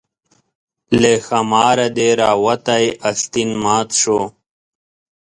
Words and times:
له 1.01 1.11
ښاماره 1.25 1.87
دې 1.97 2.09
راوتى 2.23 2.85
استين 3.09 3.49
مات 3.63 3.87
شو 3.99 4.19